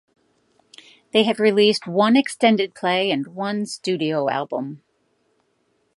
[1.13, 4.81] They have released one extended play and one studio album.